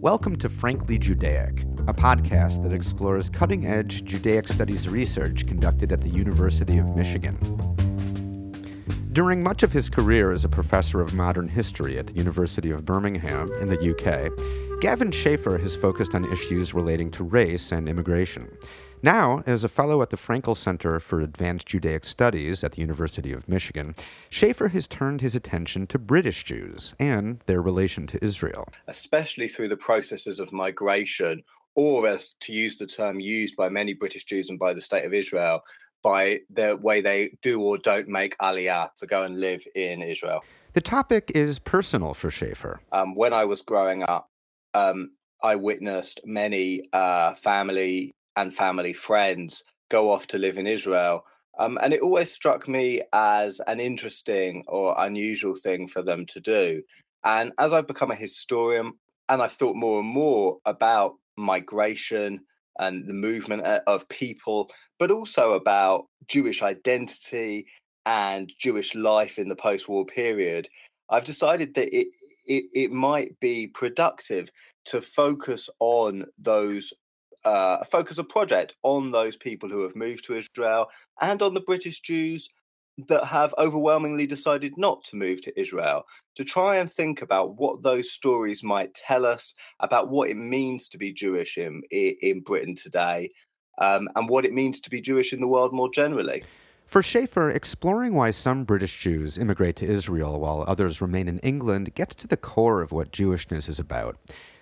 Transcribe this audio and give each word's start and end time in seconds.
Welcome 0.00 0.36
to 0.36 0.48
Frankly 0.48 0.96
Judaic, 0.96 1.62
a 1.88 1.92
podcast 1.92 2.62
that 2.62 2.72
explores 2.72 3.28
cutting 3.28 3.66
edge 3.66 4.04
Judaic 4.04 4.46
studies 4.46 4.88
research 4.88 5.44
conducted 5.44 5.90
at 5.90 6.00
the 6.00 6.08
University 6.08 6.78
of 6.78 6.94
Michigan. 6.94 7.34
During 9.12 9.42
much 9.42 9.64
of 9.64 9.72
his 9.72 9.90
career 9.90 10.30
as 10.30 10.44
a 10.44 10.48
professor 10.48 11.00
of 11.00 11.14
modern 11.14 11.48
history 11.48 11.98
at 11.98 12.06
the 12.06 12.12
University 12.12 12.70
of 12.70 12.84
Birmingham 12.84 13.50
in 13.54 13.68
the 13.68 13.90
UK, 13.90 14.80
Gavin 14.80 15.10
Schaffer 15.10 15.58
has 15.58 15.74
focused 15.74 16.14
on 16.14 16.32
issues 16.32 16.74
relating 16.74 17.10
to 17.10 17.24
race 17.24 17.72
and 17.72 17.88
immigration. 17.88 18.56
Now, 19.02 19.44
as 19.46 19.62
a 19.62 19.68
fellow 19.68 20.02
at 20.02 20.10
the 20.10 20.16
Frankel 20.16 20.56
Center 20.56 20.98
for 20.98 21.20
Advanced 21.20 21.68
Judaic 21.68 22.04
Studies 22.04 22.64
at 22.64 22.72
the 22.72 22.80
University 22.80 23.32
of 23.32 23.48
Michigan, 23.48 23.94
Schaffer 24.28 24.68
has 24.68 24.88
turned 24.88 25.20
his 25.20 25.36
attention 25.36 25.86
to 25.88 25.98
British 25.98 26.42
Jews 26.42 26.94
and 26.98 27.38
their 27.46 27.62
relation 27.62 28.08
to 28.08 28.24
Israel. 28.24 28.68
Especially 28.88 29.46
through 29.46 29.68
the 29.68 29.76
processes 29.76 30.40
of 30.40 30.52
migration, 30.52 31.44
or 31.76 32.08
as 32.08 32.34
to 32.40 32.52
use 32.52 32.76
the 32.76 32.86
term 32.86 33.20
used 33.20 33.54
by 33.54 33.68
many 33.68 33.94
British 33.94 34.24
Jews 34.24 34.50
and 34.50 34.58
by 34.58 34.74
the 34.74 34.80
State 34.80 35.04
of 35.04 35.14
Israel, 35.14 35.62
by 36.02 36.40
the 36.50 36.76
way 36.76 37.00
they 37.00 37.36
do 37.40 37.60
or 37.60 37.78
don't 37.78 38.08
make 38.08 38.36
aliyah 38.38 38.92
to 38.96 39.06
go 39.06 39.22
and 39.22 39.38
live 39.38 39.64
in 39.76 40.02
Israel. 40.02 40.42
The 40.72 40.80
topic 40.80 41.30
is 41.36 41.60
personal 41.60 42.14
for 42.14 42.32
Schaffer. 42.32 42.80
Um, 42.90 43.14
when 43.14 43.32
I 43.32 43.44
was 43.44 43.62
growing 43.62 44.02
up, 44.02 44.28
um, 44.74 45.12
I 45.42 45.54
witnessed 45.54 46.20
many 46.24 46.88
uh, 46.92 47.34
family 47.34 48.14
and 48.38 48.54
family 48.54 48.92
friends 48.92 49.64
go 49.90 50.12
off 50.12 50.28
to 50.28 50.38
live 50.38 50.58
in 50.58 50.66
Israel. 50.66 51.24
Um, 51.58 51.76
and 51.82 51.92
it 51.92 52.02
always 52.02 52.32
struck 52.32 52.68
me 52.68 53.02
as 53.12 53.60
an 53.66 53.80
interesting 53.80 54.62
or 54.68 54.94
unusual 54.96 55.56
thing 55.56 55.88
for 55.88 56.02
them 56.02 56.24
to 56.26 56.40
do. 56.40 56.82
And 57.24 57.52
as 57.58 57.72
I've 57.72 57.88
become 57.88 58.12
a 58.12 58.24
historian 58.26 58.92
and 59.28 59.42
I've 59.42 59.52
thought 59.52 59.74
more 59.74 59.98
and 59.98 60.08
more 60.08 60.58
about 60.66 61.14
migration 61.36 62.40
and 62.78 63.08
the 63.08 63.12
movement 63.12 63.66
uh, 63.66 63.80
of 63.88 64.08
people, 64.08 64.70
but 65.00 65.10
also 65.10 65.54
about 65.54 66.04
Jewish 66.28 66.62
identity 66.62 67.66
and 68.06 68.52
Jewish 68.56 68.94
life 68.94 69.36
in 69.36 69.48
the 69.48 69.56
post 69.56 69.88
war 69.88 70.06
period, 70.06 70.68
I've 71.10 71.24
decided 71.24 71.74
that 71.74 71.92
it, 71.92 72.06
it, 72.46 72.64
it 72.72 72.92
might 72.92 73.38
be 73.40 73.66
productive 73.66 74.48
to 74.84 75.00
focus 75.00 75.68
on 75.80 76.26
those 76.38 76.92
uh, 77.44 77.84
focus 77.84 78.18
a 78.18 78.24
project 78.24 78.74
on 78.82 79.10
those 79.10 79.36
people 79.36 79.68
who 79.68 79.82
have 79.82 79.96
moved 79.96 80.24
to 80.24 80.36
Israel 80.36 80.88
and 81.20 81.40
on 81.42 81.54
the 81.54 81.60
British 81.60 82.00
Jews 82.00 82.48
that 83.06 83.26
have 83.26 83.54
overwhelmingly 83.58 84.26
decided 84.26 84.76
not 84.76 85.04
to 85.04 85.16
move 85.16 85.40
to 85.42 85.60
Israel 85.60 86.04
to 86.34 86.44
try 86.44 86.76
and 86.76 86.92
think 86.92 87.22
about 87.22 87.56
what 87.56 87.82
those 87.82 88.10
stories 88.10 88.64
might 88.64 88.92
tell 88.92 89.24
us 89.24 89.54
about 89.78 90.08
what 90.08 90.28
it 90.28 90.36
means 90.36 90.88
to 90.88 90.98
be 90.98 91.12
Jewish 91.12 91.56
in, 91.56 91.82
in 91.90 92.40
Britain 92.40 92.74
today 92.74 93.30
um, 93.78 94.08
and 94.16 94.28
what 94.28 94.44
it 94.44 94.52
means 94.52 94.80
to 94.80 94.90
be 94.90 95.00
Jewish 95.00 95.32
in 95.32 95.40
the 95.40 95.46
world 95.46 95.72
more 95.72 95.90
generally. 95.90 96.42
For 96.86 97.02
Schaffer, 97.02 97.50
exploring 97.50 98.14
why 98.14 98.30
some 98.30 98.64
British 98.64 98.98
Jews 98.98 99.36
immigrate 99.36 99.76
to 99.76 99.86
Israel 99.86 100.40
while 100.40 100.64
others 100.66 101.02
remain 101.02 101.28
in 101.28 101.38
England 101.40 101.94
gets 101.94 102.14
to 102.16 102.26
the 102.26 102.36
core 102.36 102.80
of 102.80 102.92
what 102.92 103.12
Jewishness 103.12 103.68
is 103.68 103.78
about. 103.78 104.16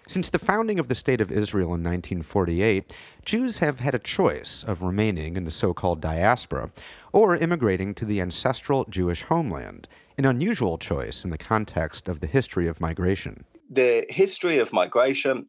Since 0.09 0.31
the 0.31 0.39
founding 0.39 0.79
of 0.79 0.87
the 0.87 0.95
State 0.95 1.21
of 1.21 1.33
Israel 1.33 1.75
in 1.75 1.83
1948, 1.83 2.93
Jews 3.25 3.59
have 3.59 3.81
had 3.81 3.93
a 3.93 3.99
choice 3.99 4.63
of 4.63 4.85
remaining 4.85 5.37
in 5.37 5.43
the 5.43 5.51
so 5.51 5.75
called 5.75 6.01
diaspora 6.01 6.71
or 7.13 7.37
immigrating 7.37 7.93
to 7.97 8.05
the 8.05 8.21
ancestral 8.21 8.85
Jewish 8.89 9.23
homeland, 9.23 9.89
an 10.17 10.25
unusual 10.25 10.79
choice 10.79 11.25
in 11.25 11.31
the 11.31 11.39
context 11.39 12.09
of 12.09 12.21
the 12.21 12.29
history 12.29 12.69
of 12.69 12.81
migration. 12.81 13.47
The 13.69 14.07
history 14.09 14.61
of 14.61 14.73
migration, 14.73 15.49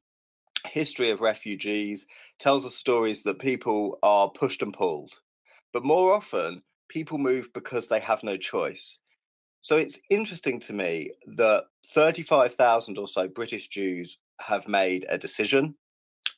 history 0.66 1.12
of 1.12 1.22
refugees, 1.22 2.08
tells 2.40 2.66
us 2.66 2.74
stories 2.74 3.22
that 3.23 3.38
people 3.38 4.00
are 4.02 4.28
pushed 4.28 4.64
and 4.64 4.73
pulled. 4.73 5.12
But 5.72 5.86
more 5.86 6.12
often, 6.12 6.64
people 6.90 7.20
move 7.20 7.54
because 7.54 7.90
they 7.90 8.00
have 8.00 8.23
no 8.23 8.38
choice. 8.38 8.98
So 9.62 9.78
it's 9.78 10.00
interesting 10.10 10.60
to 10.62 10.73
me 10.73 11.12
that 11.36 11.66
35,000 11.94 12.98
or 12.98 13.08
so 13.08 13.28
British 13.28 13.67
Jews 13.67 14.17
have 14.39 14.67
made 14.67 15.05
a 15.09 15.17
decision 15.17 15.75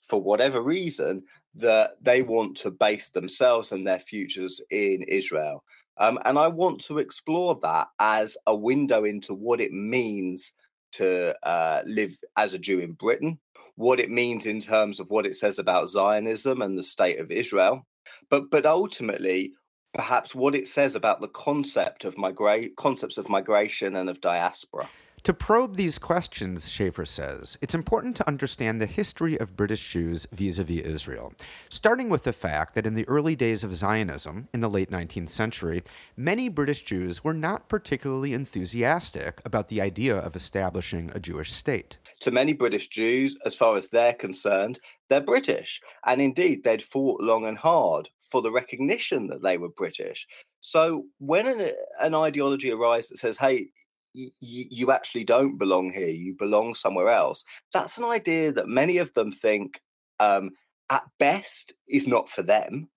for 0.02 0.22
whatever 0.22 0.62
reason 0.62 1.24
that 1.56 1.92
they 2.02 2.22
want 2.22 2.58
to 2.58 2.72
base 2.72 3.10
themselves 3.10 3.72
and 3.72 3.86
their 3.86 4.00
futures 4.00 4.62
in 4.70 5.04
Israel. 5.04 5.64
Um, 5.98 6.18
and 6.26 6.40
I 6.40 6.48
want 6.48 6.82
to 6.86 6.98
explore 7.00 7.60
that 7.62 7.88
as 8.00 8.38
a 8.48 8.56
window 8.56 9.04
into 9.04 9.34
what 9.34 9.60
it 9.60 9.72
means 9.72 10.54
to 10.94 11.36
uh, 11.48 11.82
live 11.86 12.18
as 12.38 12.54
a 12.54 12.60
Jew 12.60 12.80
in 12.80 12.94
Britain, 12.94 13.40
what 13.76 14.00
it 14.00 14.10
means 14.10 14.46
in 14.46 14.60
terms 14.60 15.00
of 15.00 15.10
what 15.10 15.26
it 15.26 15.36
says 15.36 15.60
about 15.60 15.90
Zionism 15.90 16.62
and 16.62 16.78
the 16.78 16.84
state 16.84 17.20
of 17.20 17.32
Israel, 17.32 17.86
but 18.30 18.50
but 18.50 18.66
ultimately 18.66 19.54
perhaps 19.94 20.34
what 20.34 20.56
it 20.56 20.68
says 20.68 20.96
about 20.96 21.20
the 21.20 21.28
concept 21.28 22.06
of 22.06 22.16
migra- 22.16 22.76
concepts 22.76 23.18
of 23.18 23.30
migration 23.30 23.96
and 23.96 24.10
of 24.10 24.22
diaspora. 24.22 24.90
To 25.24 25.34
probe 25.34 25.76
these 25.76 26.00
questions, 26.00 26.72
Schaffer 26.72 27.06
says, 27.06 27.58
it's 27.62 27.76
important 27.76 28.16
to 28.18 28.28
understand 28.28 28.80
the 28.80 28.86
history 28.86 29.38
of 29.38 29.58
British 29.58 29.92
Jews 29.92 30.26
vis 30.32 30.60
a 30.60 30.64
vis 30.64 30.82
Israel, 30.82 31.34
starting 31.70 32.10
with 32.10 32.24
the 32.24 32.32
fact 32.32 32.74
that 32.76 32.86
in 32.86 32.94
the 32.94 33.08
early 33.08 33.36
days 33.36 33.64
of 33.64 33.76
Zionism, 33.76 34.48
in 34.54 34.62
the 34.62 34.70
late 34.70 34.90
19th 34.90 35.30
century, 35.30 35.84
many 36.16 36.48
British 36.48 36.84
Jews 36.84 37.22
were 37.24 37.34
not 37.34 37.68
particularly 37.68 38.34
enthusiastic 38.34 39.42
about 39.44 39.68
the 39.68 39.82
idea 39.82 40.16
of 40.16 40.38
establishing 40.38 41.12
a 41.14 41.20
Jewish 41.20 41.52
state. 41.52 41.98
To 42.22 42.32
many 42.32 42.54
British 42.54 42.88
Jews, 42.88 43.36
as 43.46 43.56
far 43.56 43.76
as 43.76 43.90
they're 43.90 44.14
concerned, 44.14 44.80
they're 45.10 45.20
British. 45.20 45.82
And 46.06 46.22
indeed, 46.22 46.64
they'd 46.64 46.82
fought 46.82 47.22
long 47.22 47.46
and 47.46 47.58
hard 47.58 48.10
for 48.20 48.42
the 48.42 48.52
recognition 48.52 49.28
that 49.28 49.42
they 49.42 49.58
were 49.58 49.70
British. 49.70 50.28
So 50.62 51.06
when 51.18 51.48
an, 51.48 51.72
an 52.00 52.16
ideology 52.16 52.72
arises 52.72 53.10
that 53.10 53.18
says, 53.18 53.38
hey, 53.38 53.70
you 54.14 54.92
actually 54.92 55.24
don't 55.24 55.58
belong 55.58 55.92
here, 55.92 56.10
you 56.10 56.36
belong 56.36 56.76
somewhere 56.76 57.10
else. 57.10 57.44
That's 57.74 57.98
an 57.98 58.06
idea 58.06 58.52
that 58.52 58.68
many 58.68 58.98
of 58.98 59.14
them 59.14 59.32
think, 59.32 59.82
um, 60.20 60.52
at 60.90 61.04
best, 61.20 61.74
is 61.88 62.08
not 62.08 62.30
for 62.30 62.42
them. 62.42 62.90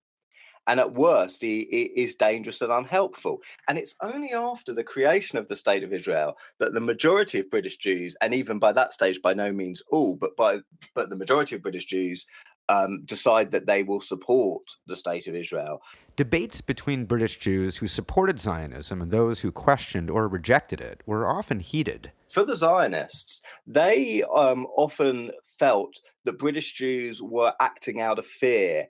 And 0.65 0.79
at 0.79 0.93
worst, 0.93 1.43
it 1.43 1.67
is 1.99 2.15
dangerous 2.15 2.61
and 2.61 2.71
unhelpful. 2.71 3.41
And 3.67 3.77
it's 3.77 3.95
only 4.01 4.31
after 4.31 4.73
the 4.73 4.83
creation 4.83 5.37
of 5.37 5.47
the 5.49 5.57
State 5.57 5.83
of 5.83 5.91
Israel 5.91 6.37
that 6.59 6.73
the 6.73 6.79
majority 6.79 7.39
of 7.39 7.49
British 7.49 7.77
Jews, 7.77 8.15
and 8.21 8.33
even 8.33 8.59
by 8.59 8.71
that 8.71 8.93
stage, 8.93 9.21
by 9.21 9.33
no 9.33 9.51
means 9.51 9.83
all, 9.89 10.15
but 10.15 10.35
by 10.37 10.59
but 10.95 11.09
the 11.09 11.17
majority 11.17 11.55
of 11.55 11.61
British 11.61 11.85
Jews 11.85 12.25
um, 12.69 13.03
decide 13.05 13.51
that 13.51 13.65
they 13.65 13.83
will 13.83 14.01
support 14.01 14.63
the 14.87 14.95
State 14.95 15.27
of 15.27 15.35
Israel. 15.35 15.81
Debates 16.15 16.61
between 16.61 17.05
British 17.05 17.39
Jews 17.39 17.77
who 17.77 17.87
supported 17.87 18.39
Zionism 18.39 19.01
and 19.01 19.11
those 19.11 19.39
who 19.39 19.51
questioned 19.51 20.09
or 20.09 20.27
rejected 20.27 20.79
it 20.79 21.01
were 21.05 21.27
often 21.27 21.59
heated. 21.59 22.11
For 22.29 22.45
the 22.45 22.55
Zionists, 22.55 23.41
they 23.65 24.23
um, 24.23 24.67
often 24.77 25.31
felt 25.57 25.99
that 26.25 26.39
British 26.39 26.73
Jews 26.73 27.21
were 27.21 27.53
acting 27.59 27.99
out 27.99 28.19
of 28.19 28.25
fear. 28.25 28.87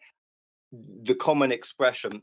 The 0.71 1.15
common 1.15 1.51
expression 1.51 2.21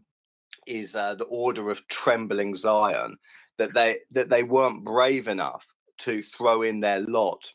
is 0.66 0.94
uh, 0.94 1.14
the 1.14 1.24
order 1.24 1.70
of 1.70 1.86
trembling 1.88 2.54
Zion, 2.54 3.16
that 3.58 3.74
they 3.74 3.98
that 4.10 4.30
they 4.30 4.42
weren't 4.42 4.84
brave 4.84 5.28
enough 5.28 5.74
to 5.98 6.22
throw 6.22 6.62
in 6.62 6.80
their 6.80 7.00
lot 7.00 7.52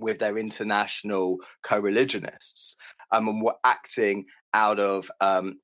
with 0.00 0.18
their 0.18 0.38
international 0.38 1.38
co-religionists 1.62 2.76
um, 3.12 3.28
and 3.28 3.42
were 3.42 3.56
acting 3.64 4.26
out 4.54 4.80
of 4.80 5.10
um, 5.20 5.60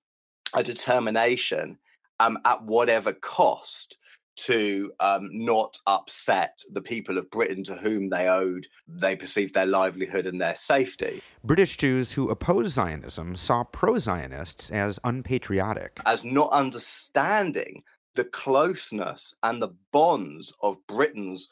a 0.54 0.62
determination 0.62 1.78
um, 2.20 2.38
at 2.44 2.62
whatever 2.62 3.12
cost 3.12 3.96
to 4.34 4.90
um, 5.00 5.28
not 5.32 5.78
upset 5.86 6.62
the 6.72 6.80
people 6.80 7.18
of 7.18 7.30
Britain 7.30 7.62
to 7.64 7.74
whom 7.74 8.08
they 8.08 8.28
owed, 8.28 8.66
they 8.88 9.14
perceived 9.14 9.54
their 9.54 9.66
livelihood 9.66 10.26
and 10.26 10.40
their 10.40 10.54
safety. 10.54 11.22
British 11.44 11.76
Jews 11.76 12.12
who 12.12 12.30
opposed 12.30 12.70
Zionism 12.70 13.36
saw 13.36 13.64
pro 13.64 13.98
Zionists 13.98 14.70
as 14.70 14.98
unpatriotic. 15.04 16.00
As 16.06 16.24
not 16.24 16.50
understanding 16.50 17.82
the 18.14 18.24
closeness 18.24 19.34
and 19.42 19.60
the 19.60 19.74
bonds 19.90 20.52
of 20.62 20.76
Britain's 20.86 21.48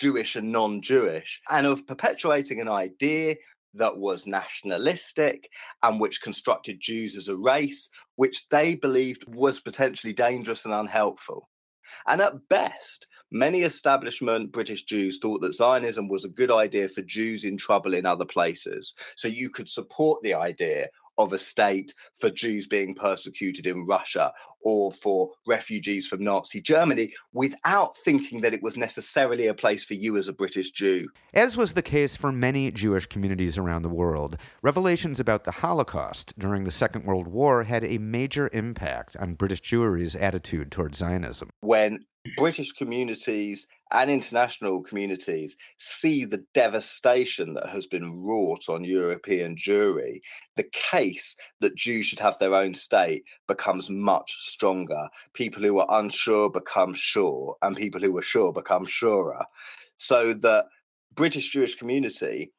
Jewish 0.00 0.34
and 0.36 0.50
non 0.50 0.80
Jewish, 0.80 1.40
and 1.50 1.66
of 1.66 1.86
perpetuating 1.86 2.60
an 2.60 2.68
idea 2.68 3.36
that 3.74 3.98
was 3.98 4.26
nationalistic 4.26 5.48
and 5.82 6.00
which 6.00 6.22
constructed 6.22 6.80
Jews 6.80 7.16
as 7.16 7.28
a 7.28 7.36
race, 7.36 7.90
which 8.16 8.48
they 8.48 8.74
believed 8.74 9.24
was 9.28 9.60
potentially 9.60 10.12
dangerous 10.12 10.64
and 10.64 10.74
unhelpful. 10.74 11.48
And 12.06 12.20
at 12.20 12.48
best, 12.48 13.06
many 13.30 13.62
establishment 13.62 14.52
British 14.52 14.84
Jews 14.84 15.18
thought 15.18 15.40
that 15.42 15.54
Zionism 15.54 16.08
was 16.08 16.24
a 16.24 16.28
good 16.28 16.50
idea 16.50 16.88
for 16.88 17.02
Jews 17.02 17.44
in 17.44 17.56
trouble 17.56 17.94
in 17.94 18.06
other 18.06 18.24
places. 18.24 18.94
So 19.16 19.28
you 19.28 19.50
could 19.50 19.68
support 19.68 20.22
the 20.22 20.34
idea 20.34 20.88
of 21.22 21.32
a 21.32 21.38
state 21.38 21.94
for 22.18 22.30
Jews 22.30 22.66
being 22.66 22.94
persecuted 22.94 23.66
in 23.66 23.86
Russia 23.86 24.32
or 24.62 24.92
for 24.92 25.30
refugees 25.46 26.06
from 26.06 26.22
Nazi 26.22 26.60
Germany 26.60 27.12
without 27.32 27.96
thinking 27.98 28.40
that 28.42 28.54
it 28.54 28.62
was 28.62 28.76
necessarily 28.76 29.46
a 29.46 29.54
place 29.54 29.84
for 29.84 29.94
you 29.94 30.16
as 30.16 30.28
a 30.28 30.32
British 30.32 30.70
Jew. 30.70 31.08
As 31.32 31.56
was 31.56 31.72
the 31.72 31.82
case 31.82 32.16
for 32.16 32.32
many 32.32 32.70
Jewish 32.70 33.06
communities 33.06 33.56
around 33.56 33.82
the 33.82 33.88
world, 33.88 34.36
revelations 34.62 35.20
about 35.20 35.44
the 35.44 35.52
Holocaust 35.52 36.38
during 36.38 36.64
the 36.64 36.70
Second 36.70 37.04
World 37.04 37.28
War 37.28 37.64
had 37.64 37.84
a 37.84 37.98
major 37.98 38.50
impact 38.52 39.16
on 39.16 39.34
British 39.34 39.62
Jewry's 39.62 40.16
attitude 40.16 40.70
towards 40.70 40.98
Zionism. 40.98 41.50
When 41.60 42.04
British 42.36 42.72
communities 42.72 43.66
and 43.92 44.10
international 44.10 44.82
communities 44.82 45.56
see 45.78 46.24
the 46.24 46.44
devastation 46.52 47.54
that 47.54 47.68
has 47.68 47.86
been 47.86 48.22
wrought 48.22 48.68
on 48.68 48.84
European 48.84 49.56
Jewry, 49.56 50.20
the 50.56 50.68
case 50.72 51.34
that 51.60 51.76
Jews 51.76 52.06
should 52.06 52.20
have 52.20 52.38
their 52.38 52.54
own 52.54 52.74
state 52.74 53.24
becomes 53.48 53.88
much 53.88 54.36
stronger. 54.38 55.08
People 55.32 55.62
who 55.62 55.78
are 55.78 55.98
unsure 55.98 56.50
become 56.50 56.92
sure, 56.94 57.56
and 57.62 57.76
people 57.76 58.00
who 58.00 58.16
are 58.18 58.22
sure 58.22 58.52
become 58.52 58.86
surer. 58.86 59.44
So 59.96 60.34
the 60.34 60.66
British 61.14 61.50
Jewish 61.50 61.74
community, 61.74 62.52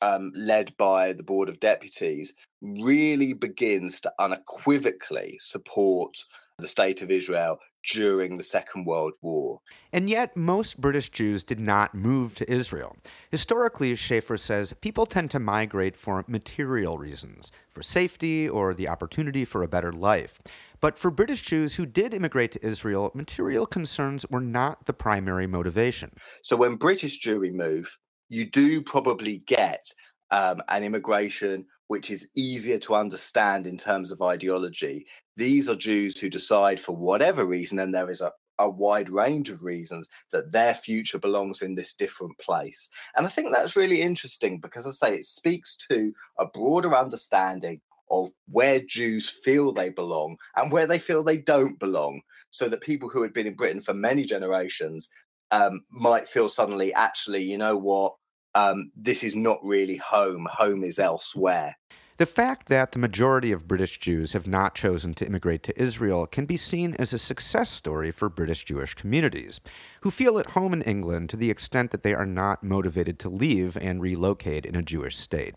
um, 0.00 0.30
led 0.36 0.76
by 0.76 1.12
the 1.12 1.24
Board 1.24 1.48
of 1.48 1.60
Deputies, 1.60 2.34
really 2.62 3.32
begins 3.32 4.00
to 4.02 4.12
unequivocally 4.20 5.38
support 5.40 6.24
the 6.60 6.68
state 6.68 7.02
of 7.02 7.10
Israel 7.10 7.58
during 7.92 8.36
the 8.36 8.44
Second 8.44 8.86
World 8.86 9.14
War. 9.22 9.60
And 9.92 10.08
yet, 10.10 10.36
most 10.36 10.80
British 10.80 11.08
Jews 11.08 11.44
did 11.44 11.60
not 11.60 11.94
move 11.94 12.34
to 12.36 12.50
Israel. 12.50 12.96
Historically, 13.30 13.94
Schaffer 13.94 14.36
says, 14.36 14.72
people 14.74 15.06
tend 15.06 15.30
to 15.30 15.38
migrate 15.38 15.96
for 15.96 16.24
material 16.28 16.98
reasons, 16.98 17.50
for 17.70 17.82
safety 17.82 18.48
or 18.48 18.74
the 18.74 18.88
opportunity 18.88 19.44
for 19.44 19.62
a 19.62 19.68
better 19.68 19.92
life. 19.92 20.40
But 20.80 20.98
for 20.98 21.10
British 21.10 21.42
Jews 21.42 21.74
who 21.74 21.86
did 21.86 22.14
immigrate 22.14 22.52
to 22.52 22.66
Israel, 22.66 23.10
material 23.14 23.66
concerns 23.66 24.24
were 24.30 24.40
not 24.40 24.86
the 24.86 24.92
primary 24.92 25.46
motivation. 25.46 26.12
So 26.42 26.56
when 26.56 26.76
British 26.76 27.20
Jewry 27.20 27.52
move, 27.52 27.96
you 28.28 28.48
do 28.48 28.82
probably 28.82 29.38
get 29.46 29.92
um, 30.30 30.62
an 30.68 30.82
immigration 30.82 31.66
which 31.88 32.10
is 32.10 32.28
easier 32.36 32.78
to 32.78 32.94
understand 32.94 33.66
in 33.66 33.78
terms 33.78 34.12
of 34.12 34.20
ideology. 34.20 35.06
These 35.36 35.68
are 35.68 35.74
Jews 35.74 36.18
who 36.18 36.28
decide, 36.28 36.78
for 36.78 36.94
whatever 36.94 37.46
reason, 37.46 37.78
and 37.78 37.94
there 37.94 38.10
is 38.10 38.20
a, 38.20 38.30
a 38.58 38.68
wide 38.68 39.08
range 39.08 39.48
of 39.48 39.62
reasons, 39.62 40.10
that 40.32 40.52
their 40.52 40.74
future 40.74 41.18
belongs 41.18 41.62
in 41.62 41.74
this 41.74 41.94
different 41.94 42.36
place. 42.38 42.90
And 43.16 43.24
I 43.24 43.30
think 43.30 43.50
that's 43.50 43.76
really 43.76 44.02
interesting 44.02 44.60
because, 44.60 44.86
I 44.86 44.90
say, 44.90 45.14
it 45.16 45.24
speaks 45.24 45.76
to 45.90 46.12
a 46.38 46.46
broader 46.46 46.94
understanding 46.94 47.80
of 48.10 48.30
where 48.50 48.80
Jews 48.80 49.28
feel 49.28 49.72
they 49.72 49.90
belong 49.90 50.36
and 50.56 50.72
where 50.72 50.86
they 50.86 50.98
feel 50.98 51.22
they 51.22 51.38
don't 51.38 51.78
belong. 51.78 52.20
So 52.50 52.68
that 52.68 52.80
people 52.80 53.08
who 53.08 53.22
had 53.22 53.32
been 53.32 53.46
in 53.46 53.54
Britain 53.54 53.82
for 53.82 53.94
many 53.94 54.24
generations 54.24 55.08
um, 55.50 55.82
might 55.90 56.26
feel 56.26 56.48
suddenly, 56.48 56.92
actually, 56.94 57.42
you 57.42 57.58
know 57.58 57.76
what? 57.76 58.14
Um, 58.54 58.90
this 58.96 59.22
is 59.22 59.36
not 59.36 59.58
really 59.62 59.96
home. 59.96 60.48
Home 60.52 60.84
is 60.84 60.98
elsewhere. 60.98 61.76
The 62.18 62.26
fact 62.26 62.66
that 62.66 62.90
the 62.90 62.98
majority 62.98 63.52
of 63.52 63.68
British 63.68 63.98
Jews 63.98 64.32
have 64.32 64.48
not 64.48 64.74
chosen 64.74 65.14
to 65.14 65.24
immigrate 65.24 65.62
to 65.62 65.80
Israel 65.80 66.26
can 66.26 66.46
be 66.46 66.56
seen 66.56 66.96
as 66.98 67.12
a 67.12 67.18
success 67.18 67.70
story 67.70 68.10
for 68.10 68.28
British 68.28 68.64
Jewish 68.64 68.94
communities, 68.94 69.60
who 70.00 70.10
feel 70.10 70.36
at 70.36 70.50
home 70.50 70.72
in 70.72 70.82
England 70.82 71.30
to 71.30 71.36
the 71.36 71.48
extent 71.48 71.92
that 71.92 72.02
they 72.02 72.14
are 72.14 72.26
not 72.26 72.64
motivated 72.64 73.20
to 73.20 73.28
leave 73.28 73.76
and 73.76 74.02
relocate 74.02 74.66
in 74.66 74.74
a 74.74 74.82
Jewish 74.82 75.16
state. 75.16 75.54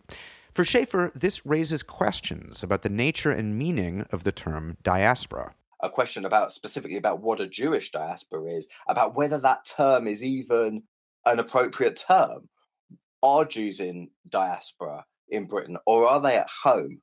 For 0.53 0.63
Schaffer, 0.63 1.11
this 1.15 1.43
raises 1.47 1.81
questions 1.81 2.61
about 2.61 2.83
the 2.83 2.89
nature 2.89 3.31
and 3.31 3.57
meaning 3.57 4.05
of 4.11 4.23
the 4.23 4.31
term 4.31 4.77
diaspora. 4.83 5.55
A 5.81 5.89
question 5.89 6.25
about 6.25 6.51
specifically 6.51 6.97
about 6.97 7.21
what 7.21 7.41
a 7.41 7.47
Jewish 7.47 7.89
diaspora 7.89 8.43
is, 8.51 8.67
about 8.87 9.15
whether 9.15 9.39
that 9.39 9.65
term 9.65 10.05
is 10.05 10.23
even 10.23 10.83
an 11.25 11.39
appropriate 11.39 11.95
term 11.95 12.49
are 13.23 13.45
Jews 13.45 13.79
in 13.79 14.09
diaspora 14.29 15.05
in 15.29 15.45
Britain 15.45 15.77
or 15.85 16.07
are 16.07 16.21
they 16.21 16.37
at 16.37 16.49
home? 16.63 17.01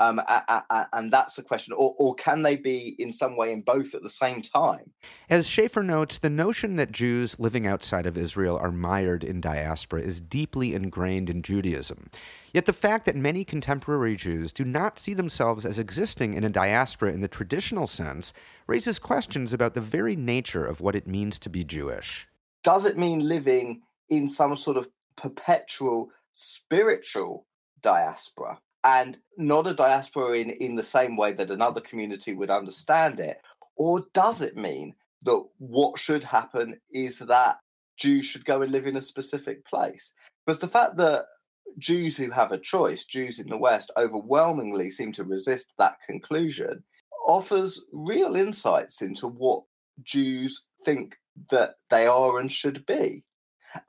Um, 0.00 0.18
a, 0.18 0.64
a, 0.68 0.88
and 0.94 1.12
that's 1.12 1.36
the 1.36 1.44
question. 1.44 1.74
Or, 1.74 1.94
or 1.96 2.16
can 2.16 2.42
they 2.42 2.56
be 2.56 2.96
in 2.98 3.12
some 3.12 3.36
way 3.36 3.52
in 3.52 3.60
both 3.60 3.94
at 3.94 4.02
the 4.02 4.10
same 4.10 4.42
time? 4.42 4.90
As 5.30 5.48
Schaffer 5.48 5.84
notes, 5.84 6.18
the 6.18 6.30
notion 6.30 6.74
that 6.74 6.90
Jews 6.90 7.38
living 7.38 7.68
outside 7.68 8.04
of 8.04 8.18
Israel 8.18 8.58
are 8.60 8.72
mired 8.72 9.22
in 9.22 9.40
diaspora 9.40 10.00
is 10.00 10.20
deeply 10.20 10.74
ingrained 10.74 11.30
in 11.30 11.40
Judaism. 11.40 12.10
Yet 12.52 12.66
the 12.66 12.72
fact 12.72 13.06
that 13.06 13.14
many 13.14 13.44
contemporary 13.44 14.16
Jews 14.16 14.52
do 14.52 14.64
not 14.64 14.98
see 14.98 15.14
themselves 15.14 15.64
as 15.64 15.78
existing 15.78 16.34
in 16.34 16.42
a 16.42 16.50
diaspora 16.50 17.12
in 17.12 17.20
the 17.20 17.28
traditional 17.28 17.86
sense 17.86 18.32
raises 18.66 18.98
questions 18.98 19.52
about 19.52 19.74
the 19.74 19.80
very 19.80 20.16
nature 20.16 20.64
of 20.64 20.80
what 20.80 20.96
it 20.96 21.06
means 21.06 21.38
to 21.38 21.48
be 21.48 21.62
Jewish. 21.62 22.26
Does 22.64 22.86
it 22.86 22.98
mean 22.98 23.28
living 23.28 23.82
in 24.08 24.26
some 24.26 24.56
sort 24.56 24.76
of 24.76 24.88
perpetual 25.16 26.10
spiritual 26.32 27.46
diaspora 27.82 28.58
and 28.84 29.18
not 29.36 29.66
a 29.66 29.74
diaspora 29.74 30.38
in, 30.38 30.50
in 30.50 30.74
the 30.74 30.82
same 30.82 31.16
way 31.16 31.32
that 31.32 31.50
another 31.50 31.80
community 31.80 32.34
would 32.34 32.50
understand 32.50 33.20
it? 33.20 33.40
Or 33.76 34.04
does 34.12 34.42
it 34.42 34.56
mean 34.56 34.94
that 35.22 35.44
what 35.58 35.98
should 35.98 36.24
happen 36.24 36.80
is 36.90 37.18
that 37.18 37.58
Jews 37.96 38.26
should 38.26 38.44
go 38.44 38.62
and 38.62 38.72
live 38.72 38.86
in 38.86 38.96
a 38.96 39.02
specific 39.02 39.64
place? 39.66 40.12
Because 40.44 40.60
the 40.60 40.68
fact 40.68 40.96
that 40.96 41.24
Jews 41.78 42.16
who 42.16 42.30
have 42.30 42.52
a 42.52 42.58
choice, 42.58 43.04
Jews 43.04 43.38
in 43.38 43.48
the 43.48 43.56
West, 43.56 43.90
overwhelmingly 43.96 44.90
seem 44.90 45.12
to 45.12 45.24
resist 45.24 45.72
that 45.78 45.96
conclusion, 46.06 46.82
offers 47.26 47.80
real 47.92 48.34
insights 48.34 49.00
into 49.00 49.28
what 49.28 49.62
Jews 50.02 50.66
think 50.84 51.16
that 51.50 51.76
they 51.88 52.06
are 52.06 52.38
and 52.38 52.50
should 52.50 52.84
be 52.86 53.24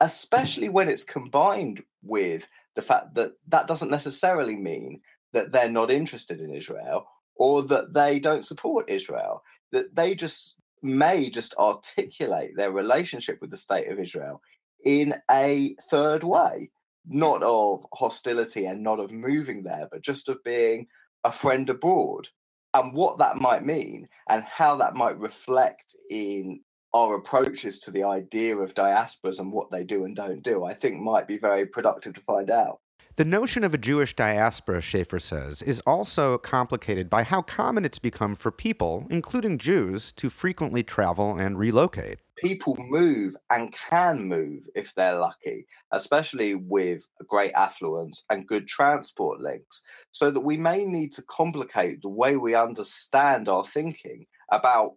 especially 0.00 0.68
when 0.68 0.88
it's 0.88 1.04
combined 1.04 1.82
with 2.02 2.46
the 2.74 2.82
fact 2.82 3.14
that 3.14 3.32
that 3.48 3.66
doesn't 3.66 3.90
necessarily 3.90 4.56
mean 4.56 5.00
that 5.32 5.52
they're 5.52 5.68
not 5.68 5.90
interested 5.90 6.40
in 6.40 6.54
Israel 6.54 7.06
or 7.36 7.62
that 7.62 7.92
they 7.92 8.20
don't 8.20 8.46
support 8.46 8.88
Israel, 8.88 9.42
that 9.72 9.94
they 9.94 10.14
just 10.14 10.60
may 10.82 11.28
just 11.30 11.54
articulate 11.54 12.56
their 12.56 12.70
relationship 12.70 13.38
with 13.40 13.50
the 13.50 13.56
state 13.56 13.90
of 13.90 13.98
Israel 13.98 14.40
in 14.84 15.14
a 15.30 15.74
third 15.90 16.22
way, 16.22 16.70
not 17.06 17.42
of 17.42 17.84
hostility 17.92 18.66
and 18.66 18.82
not 18.82 19.00
of 19.00 19.10
moving 19.10 19.62
there, 19.62 19.88
but 19.90 20.02
just 20.02 20.28
of 20.28 20.42
being 20.44 20.86
a 21.24 21.32
friend 21.32 21.68
abroad. 21.70 22.28
And 22.74 22.92
what 22.92 23.18
that 23.18 23.36
might 23.36 23.64
mean 23.64 24.08
and 24.28 24.44
how 24.44 24.76
that 24.76 24.94
might 24.94 25.18
reflect 25.18 25.94
in 26.10 26.60
our 26.94 27.16
approaches 27.16 27.80
to 27.80 27.90
the 27.90 28.04
idea 28.04 28.56
of 28.56 28.74
diasporas 28.74 29.40
and 29.40 29.52
what 29.52 29.70
they 29.70 29.82
do 29.82 30.04
and 30.04 30.14
don't 30.14 30.42
do, 30.42 30.64
I 30.64 30.74
think 30.74 31.00
might 31.00 31.26
be 31.26 31.38
very 31.38 31.66
productive 31.66 32.14
to 32.14 32.20
find 32.20 32.50
out. 32.50 32.78
The 33.16 33.24
notion 33.24 33.62
of 33.62 33.74
a 33.74 33.78
Jewish 33.78 34.14
diaspora, 34.14 34.80
Schaffer 34.80 35.20
says, 35.20 35.62
is 35.62 35.80
also 35.86 36.38
complicated 36.38 37.08
by 37.08 37.22
how 37.22 37.42
common 37.42 37.84
it's 37.84 38.00
become 38.00 38.34
for 38.34 38.50
people, 38.50 39.06
including 39.10 39.58
Jews, 39.58 40.10
to 40.12 40.30
frequently 40.30 40.82
travel 40.82 41.36
and 41.36 41.56
relocate. 41.58 42.18
People 42.38 42.76
move 42.78 43.36
and 43.50 43.72
can 43.72 44.24
move 44.24 44.68
if 44.74 44.94
they're 44.94 45.18
lucky, 45.18 45.66
especially 45.92 46.56
with 46.56 47.06
great 47.28 47.52
affluence 47.52 48.24
and 48.30 48.48
good 48.48 48.66
transport 48.66 49.40
links, 49.40 49.82
so 50.10 50.32
that 50.32 50.40
we 50.40 50.56
may 50.56 50.84
need 50.84 51.12
to 51.12 51.22
complicate 51.22 52.02
the 52.02 52.08
way 52.08 52.36
we 52.36 52.56
understand 52.56 53.48
our 53.48 53.64
thinking 53.64 54.26
about 54.50 54.92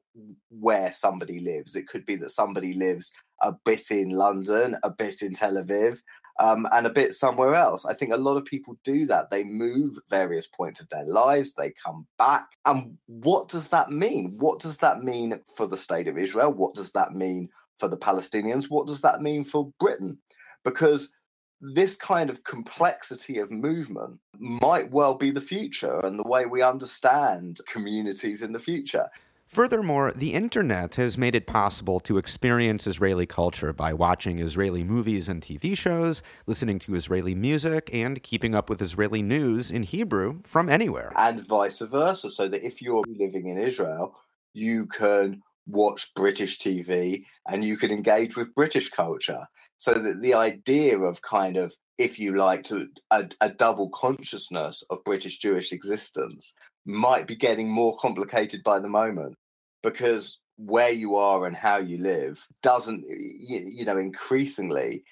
where 0.49 0.91
somebody 0.91 1.39
lives. 1.39 1.75
It 1.75 1.87
could 1.87 2.05
be 2.05 2.15
that 2.17 2.31
somebody 2.31 2.73
lives 2.73 3.13
a 3.41 3.53
bit 3.65 3.91
in 3.91 4.11
London, 4.11 4.77
a 4.83 4.89
bit 4.89 5.21
in 5.21 5.33
Tel 5.33 5.55
Aviv, 5.55 6.01
um, 6.39 6.67
and 6.71 6.85
a 6.85 6.91
bit 6.91 7.13
somewhere 7.13 7.55
else. 7.55 7.85
I 7.85 7.93
think 7.93 8.13
a 8.13 8.17
lot 8.17 8.37
of 8.37 8.45
people 8.45 8.77
do 8.83 9.05
that. 9.07 9.29
They 9.29 9.43
move 9.43 9.97
various 10.09 10.47
points 10.47 10.79
of 10.79 10.89
their 10.89 11.05
lives, 11.05 11.53
they 11.53 11.73
come 11.83 12.07
back. 12.17 12.47
And 12.65 12.97
what 13.07 13.49
does 13.49 13.69
that 13.69 13.89
mean? 13.89 14.35
What 14.37 14.59
does 14.59 14.77
that 14.77 15.03
mean 15.03 15.39
for 15.55 15.67
the 15.67 15.77
state 15.77 16.07
of 16.07 16.17
Israel? 16.17 16.53
What 16.53 16.75
does 16.75 16.91
that 16.91 17.13
mean 17.13 17.49
for 17.77 17.87
the 17.87 17.97
Palestinians? 17.97 18.69
What 18.69 18.87
does 18.87 19.01
that 19.01 19.21
mean 19.21 19.43
for 19.43 19.71
Britain? 19.79 20.17
Because 20.63 21.11
this 21.59 21.95
kind 21.95 22.29
of 22.29 22.43
complexity 22.43 23.39
of 23.39 23.51
movement 23.51 24.19
might 24.37 24.91
well 24.91 25.15
be 25.15 25.31
the 25.31 25.41
future 25.41 25.99
and 26.05 26.19
the 26.19 26.27
way 26.27 26.45
we 26.45 26.61
understand 26.61 27.59
communities 27.67 28.43
in 28.43 28.53
the 28.53 28.59
future. 28.59 29.07
Furthermore, 29.47 30.11
the 30.11 30.33
internet 30.33 30.95
has 30.95 31.17
made 31.17 31.33
it 31.33 31.47
possible 31.47 32.01
to 32.01 32.17
experience 32.17 32.85
Israeli 32.85 33.25
culture 33.25 33.71
by 33.71 33.93
watching 33.93 34.39
Israeli 34.39 34.83
movies 34.83 35.29
and 35.29 35.41
TV 35.41 35.75
shows, 35.75 36.21
listening 36.45 36.79
to 36.79 36.95
Israeli 36.95 37.33
music, 37.33 37.89
and 37.93 38.21
keeping 38.21 38.53
up 38.53 38.69
with 38.69 38.81
Israeli 38.81 39.21
news 39.21 39.71
in 39.71 39.83
Hebrew 39.83 40.41
from 40.43 40.67
anywhere. 40.67 41.13
And 41.15 41.41
vice 41.47 41.79
versa, 41.79 42.29
so 42.29 42.49
that 42.49 42.65
if 42.65 42.81
you're 42.81 43.05
living 43.07 43.47
in 43.47 43.57
Israel, 43.57 44.17
you 44.53 44.85
can 44.85 45.41
watch 45.65 46.13
British 46.13 46.59
TV 46.59 47.23
and 47.47 47.63
you 47.63 47.77
can 47.77 47.89
engage 47.89 48.35
with 48.35 48.53
British 48.53 48.89
culture. 48.89 49.47
So 49.77 49.93
that 49.93 50.21
the 50.21 50.33
idea 50.33 50.99
of 50.99 51.21
kind 51.21 51.55
of, 51.55 51.73
if 51.97 52.19
you 52.19 52.35
like, 52.35 52.63
to 52.65 52.89
a, 53.11 53.29
a 53.39 53.49
double 53.49 53.89
consciousness 53.91 54.83
of 54.89 55.05
British 55.05 55.37
Jewish 55.37 55.71
existence 55.71 56.53
might 56.87 57.27
be 57.27 57.35
getting 57.35 57.69
more 57.69 57.97
complicated 57.97 58.63
by 58.63 58.79
the 58.79 58.89
moment 58.89 59.35
because 59.83 60.39
where 60.57 60.89
you 60.89 61.15
are 61.15 61.45
and 61.45 61.55
how 61.55 61.77
you 61.77 61.99
live 61.99 62.43
doesn't, 62.63 63.05
you, 63.07 63.59
you 63.71 63.85
know, 63.85 63.97
increasingly 63.97 65.03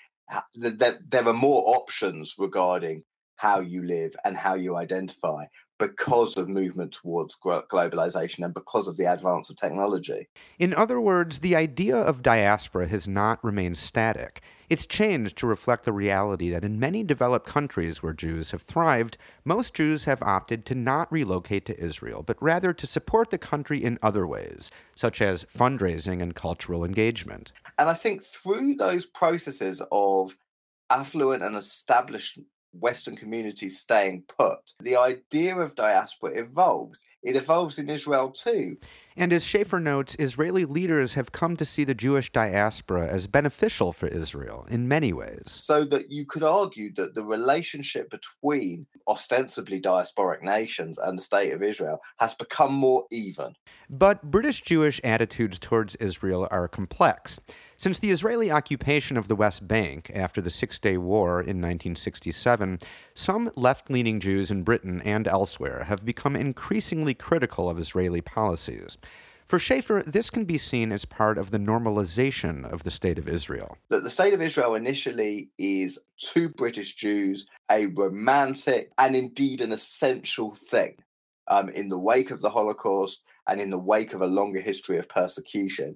there, 0.55 0.99
there 1.07 1.27
are 1.27 1.33
more 1.33 1.63
options 1.75 2.33
regarding 2.37 3.03
how 3.35 3.59
you 3.59 3.83
live 3.83 4.15
and 4.23 4.37
how 4.37 4.55
you 4.55 4.75
identify 4.75 5.45
because 5.77 6.37
of 6.37 6.47
movement 6.47 6.93
towards 6.93 7.35
globalization 7.35 8.45
and 8.45 8.53
because 8.53 8.87
of 8.87 8.95
the 8.95 9.11
advance 9.11 9.49
of 9.49 9.57
technology. 9.57 10.27
In 10.57 10.73
other 10.73 11.01
words, 11.01 11.39
the 11.39 11.55
idea 11.55 11.97
of 11.97 12.23
diaspora 12.23 12.87
has 12.87 13.07
not 13.07 13.43
remained 13.43 13.77
static. 13.77 14.41
It's 14.69 14.87
changed 14.87 15.37
to 15.37 15.47
reflect 15.47 15.83
the 15.83 15.93
reality 15.93 16.49
that 16.49 16.63
in 16.63 16.79
many 16.79 17.03
developed 17.03 17.45
countries 17.45 18.01
where 18.01 18.13
Jews 18.13 18.51
have 18.51 18.61
thrived, 18.61 19.17
most 19.43 19.73
Jews 19.73 20.05
have 20.05 20.23
opted 20.23 20.65
to 20.67 20.75
not 20.75 21.11
relocate 21.11 21.65
to 21.65 21.79
Israel, 21.79 22.23
but 22.23 22.41
rather 22.41 22.73
to 22.73 22.87
support 22.87 23.29
the 23.29 23.37
country 23.37 23.83
in 23.83 23.99
other 24.01 24.25
ways, 24.25 24.71
such 24.95 25.21
as 25.21 25.43
fundraising 25.45 26.21
and 26.21 26.33
cultural 26.33 26.85
engagement. 26.85 27.51
And 27.77 27.89
I 27.89 27.93
think 27.93 28.23
through 28.23 28.75
those 28.75 29.05
processes 29.05 29.83
of 29.91 30.35
affluent 30.89 31.43
and 31.43 31.55
established 31.55 32.39
Western 32.79 33.15
communities 33.15 33.79
staying 33.79 34.23
put. 34.27 34.59
The 34.79 34.97
idea 34.97 35.57
of 35.57 35.75
diaspora 35.75 36.31
evolves. 36.31 37.03
It 37.23 37.35
evolves 37.35 37.79
in 37.79 37.89
Israel 37.89 38.31
too. 38.31 38.77
And 39.17 39.31
as 39.31 39.45
Schaffer 39.45 39.79
notes, 39.79 40.17
Israeli 40.19 40.65
leaders 40.65 41.13
have 41.13 41.31
come 41.31 41.55
to 41.55 41.63
see 41.63 41.85
the 41.85 41.95
Jewish 41.95 42.31
diaspora 42.31 43.07
as 43.07 43.27
beneficial 43.27 43.93
for 43.93 44.07
Israel 44.07 44.65
in 44.69 44.89
many 44.89 45.13
ways. 45.13 45.43
So 45.47 45.85
that 45.85 46.11
you 46.11 46.25
could 46.25 46.43
argue 46.43 46.93
that 46.95 47.15
the 47.15 47.23
relationship 47.23 48.09
between 48.09 48.85
ostensibly 49.07 49.79
diasporic 49.79 50.41
nations 50.41 50.97
and 50.97 51.17
the 51.17 51.23
state 51.23 51.53
of 51.53 51.63
Israel 51.63 52.01
has 52.17 52.35
become 52.35 52.73
more 52.73 53.05
even. 53.09 53.55
But 53.89 54.31
British 54.31 54.61
Jewish 54.61 54.99
attitudes 55.03 55.59
towards 55.59 55.95
Israel 55.95 56.47
are 56.51 56.67
complex. 56.67 57.39
Since 57.77 57.99
the 57.99 58.09
Israeli 58.09 58.49
occupation 58.51 59.17
of 59.17 59.27
the 59.27 59.35
West 59.35 59.67
Bank 59.67 60.09
after 60.15 60.39
the 60.39 60.49
Six 60.49 60.79
Day 60.79 60.97
War 60.97 61.41
in 61.41 61.61
1967, 61.61 62.79
some 63.13 63.51
left 63.57 63.89
leaning 63.89 64.21
Jews 64.21 64.49
in 64.49 64.63
Britain 64.63 65.01
and 65.03 65.27
elsewhere 65.27 65.83
have 65.83 66.05
become 66.05 66.37
increasingly 66.37 67.13
critical 67.13 67.69
of 67.69 67.77
Israeli 67.77 68.21
policies. 68.21 68.97
For 69.45 69.59
Schaffer, 69.59 70.01
this 70.07 70.29
can 70.29 70.45
be 70.45 70.57
seen 70.57 70.91
as 70.93 71.03
part 71.03 71.37
of 71.37 71.51
the 71.51 71.59
normalization 71.59 72.63
of 72.71 72.83
the 72.83 72.89
State 72.89 73.19
of 73.19 73.27
Israel. 73.27 73.77
That 73.89 74.03
the 74.03 74.09
State 74.09 74.33
of 74.33 74.41
Israel 74.41 74.73
initially 74.73 75.49
is 75.57 75.99
to 76.31 76.49
British 76.49 76.95
Jews 76.95 77.45
a 77.69 77.87
romantic 77.87 78.91
and 78.97 79.15
indeed 79.15 79.59
an 79.59 79.73
essential 79.73 80.55
thing. 80.55 80.95
Um, 81.47 81.69
in 81.69 81.89
the 81.89 81.99
wake 81.99 82.31
of 82.31 82.41
the 82.41 82.49
Holocaust 82.49 83.21
and 83.47 83.61
in 83.61 83.69
the 83.69 83.77
wake 83.77 84.13
of 84.13 84.21
a 84.21 84.27
longer 84.27 84.59
history 84.59 84.97
of 84.97 85.07
persecution, 85.07 85.95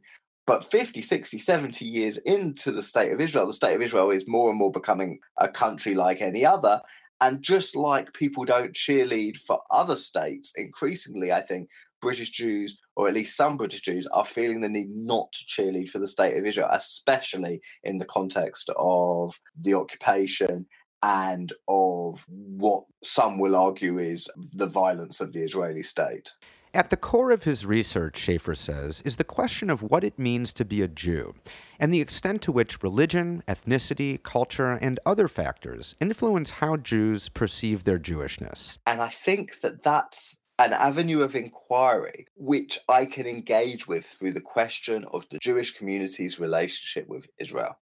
but 0.50 0.72
50, 0.72 1.04
60, 1.04 1.38
70 1.38 1.86
years 1.86 2.18
into 2.18 2.72
the 2.72 2.82
state 2.82 3.12
of 3.12 3.22
Israel, 3.22 3.46
the 3.46 3.54
state 3.54 3.76
of 3.76 3.84
Israel 3.84 4.10
is 4.10 4.28
more 4.28 4.50
and 4.50 4.58
more 4.58 4.72
becoming 4.72 5.20
a 5.38 5.48
country 5.48 5.94
like 5.94 6.24
any 6.24 6.44
other. 6.44 6.82
And 7.22 7.44
just 7.44 7.76
like 7.76 8.14
people 8.14 8.46
don't 8.46 8.74
cheerlead 8.74 9.38
for 9.38 9.62
other 9.70 9.96
states, 9.96 10.54
increasingly, 10.56 11.32
I 11.32 11.44
think 11.44 11.70
British 12.02 12.32
Jews, 12.32 12.80
or 12.96 13.08
at 13.08 13.14
least 13.14 13.38
some 13.38 13.58
British 13.58 13.82
Jews, 13.82 14.08
are 14.08 14.26
feeling 14.26 14.62
the 14.62 14.70
need 14.70 14.90
not 14.90 15.32
to 15.34 15.46
cheerlead 15.46 15.90
for 15.90 16.00
the 16.00 16.08
state 16.08 16.36
of 16.36 16.44
Israel, 16.48 16.70
especially 16.72 17.62
in 17.84 18.00
the 18.00 18.06
context 18.06 18.72
of 18.76 19.40
the 19.56 19.76
occupation 19.76 20.66
and 21.04 21.54
of 21.68 22.26
what 22.28 22.86
some 23.04 23.38
will 23.38 23.56
argue 23.56 24.00
is 24.00 24.28
the 24.56 24.66
violence 24.66 25.22
of 25.22 25.32
the 25.32 25.44
Israeli 25.44 25.84
state. 25.84 26.34
At 26.72 26.92
the 26.92 26.98
core 26.98 27.32
of 27.32 27.44
his 27.44 27.66
research, 27.66 28.16
Schaffer 28.16 28.54
says, 28.54 29.02
is 29.02 29.16
the 29.16 29.24
question 29.24 29.72
of 29.72 29.82
what 29.82 30.04
it 30.04 30.20
means 30.20 30.54
to 30.54 30.64
be 30.64 30.84
a 30.84 30.88
Jew, 30.88 31.34
and 31.80 31.92
the 31.92 32.00
extent 32.00 32.44
to 32.44 32.52
which 32.52 32.84
religion, 32.84 33.42
ethnicity, 33.48 34.22
culture, 34.22 34.74
and 34.74 35.00
other 35.04 35.28
factors 35.28 35.96
influence 36.00 36.52
how 36.52 36.78
Jews 36.78 37.28
perceive 37.28 37.86
their 37.86 37.98
Jewishness. 37.98 38.78
And 38.86 39.02
I 39.02 39.08
think 39.08 39.62
that 39.62 39.82
that's 39.82 40.38
an 40.60 40.74
avenue 40.74 41.22
of 41.22 41.36
inquiry 41.36 42.28
which 42.36 42.78
I 42.88 43.06
can 43.06 43.26
engage 43.26 43.88
with 43.88 44.06
through 44.06 44.34
the 44.34 44.42
question 44.42 45.06
of 45.12 45.28
the 45.32 45.40
Jewish 45.42 45.74
community's 45.74 46.40
relationship 46.40 47.08
with 47.08 47.28
Israel. 47.40 47.80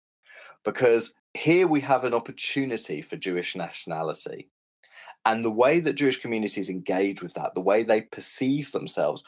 Because 0.65 1.13
here 1.35 1.67
we 1.67 1.81
have 1.81 2.05
an 2.05 2.15
opportunity 2.15 3.03
for 3.03 3.17
Jewish 3.17 3.57
nationality 3.57 4.49
and 5.27 5.45
the 5.45 5.51
way 5.51 5.81
that 5.81 5.95
Jewish 5.95 6.21
communities 6.21 6.71
engage 6.71 7.21
with 7.21 7.35
that, 7.35 7.55
the 7.55 7.61
way 7.61 7.83
they 7.83 8.01
perceive 8.01 8.71
themselves 8.71 9.25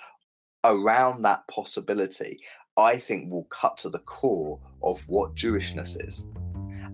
around 0.63 1.23
that 1.23 1.47
possibility, 1.49 2.39
I 2.77 2.97
think 2.97 3.31
will 3.31 3.45
cut 3.45 3.77
to 3.79 3.91
the 3.91 3.99
core 3.99 4.61
of 4.83 5.07
what 5.09 5.35
Jewishness 5.35 6.09
is 6.09 6.29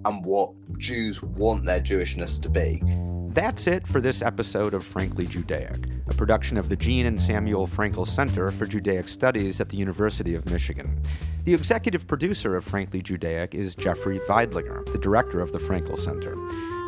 and 0.06 0.24
what 0.24 0.52
Jews 0.78 1.22
want 1.22 1.66
their 1.66 1.80
Jewishness 1.80 2.40
to 2.42 2.48
be. 2.48 2.82
That's 3.28 3.66
it 3.66 3.86
for 3.86 4.00
this 4.00 4.22
episode 4.22 4.72
of 4.72 4.84
Frankly 4.84 5.26
Judaic, 5.26 5.86
a 6.08 6.14
production 6.14 6.56
of 6.56 6.70
the 6.70 6.76
Jean 6.76 7.04
and 7.04 7.20
Samuel 7.20 7.66
Frankel 7.66 8.06
Center 8.06 8.50
for 8.50 8.64
Judaic 8.64 9.08
Studies 9.08 9.60
at 9.60 9.68
the 9.68 9.76
University 9.76 10.34
of 10.34 10.50
Michigan. 10.50 11.02
The 11.44 11.52
executive 11.52 12.06
producer 12.06 12.56
of 12.56 12.64
Frankly 12.64 13.02
Judaic 13.02 13.54
is 13.54 13.74
Jeffrey 13.74 14.18
Veidlinger, 14.20 14.90
the 14.92 14.98
director 14.98 15.40
of 15.40 15.52
the 15.52 15.58
Frankel 15.58 15.98
Center. 15.98 16.34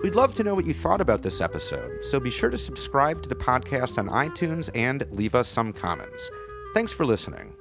We'd 0.03 0.15
love 0.15 0.35
to 0.37 0.45
know 0.45 0.55
what 0.55 0.67
you 0.67 0.75
thought 0.75 1.01
about 1.01 1.23
this 1.23 1.41
episode, 1.41 2.05
so 2.05 2.21
be 2.21 2.31
sure 2.31 2.51
to 2.51 2.59
subscribe 2.59 3.23
to 3.23 3.29
the 3.29 3.35
podcast 3.35 3.99
on 3.99 4.09
iTunes 4.09 4.69
and 4.75 5.07
leave 5.11 5.35
us 5.35 5.49
some 5.49 5.73
comments. 5.73 6.31
Thanks 6.75 6.93
for 6.93 7.07
listening. 7.07 7.55